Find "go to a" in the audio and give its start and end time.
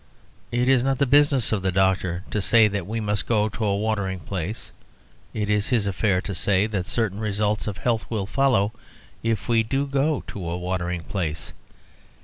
3.27-3.77, 9.85-10.57